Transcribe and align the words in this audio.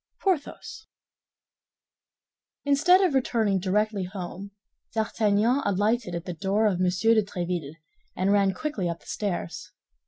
PORTHOS 0.21 0.87
Instead 2.65 3.01
of 3.01 3.13
returning 3.13 3.59
directly 3.59 4.05
home, 4.05 4.49
D'Artagnan 4.95 5.61
alighted 5.63 6.15
at 6.15 6.25
the 6.25 6.33
door 6.33 6.65
of 6.65 6.79
M. 6.79 6.85
de 6.89 7.21
Tréville, 7.21 7.75
and 8.15 8.33
ran 8.33 8.51
quickly 8.55 8.89
up 8.89 9.01
the 9.01 9.05
stairs. 9.05 9.71